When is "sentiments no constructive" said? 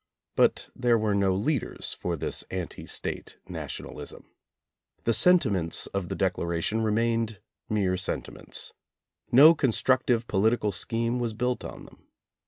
7.97-10.25